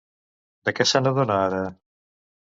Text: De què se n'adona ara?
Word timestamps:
De 0.69 0.73
què 0.79 0.87
se 0.91 1.01
n'adona 1.07 1.35
ara? 1.49 1.59